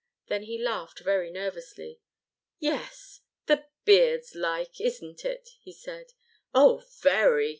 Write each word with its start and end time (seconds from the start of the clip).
Then 0.29 0.41
he 0.45 0.57
laughed 0.57 1.01
very 1.01 1.29
nervously. 1.29 1.99
"Yes 2.57 3.21
the 3.45 3.65
beard's 3.85 4.33
like, 4.33 4.81
isn't 4.81 5.23
it?" 5.23 5.49
he 5.61 5.71
said. 5.71 6.13
"Oh, 6.55 6.83
very!" 7.01 7.49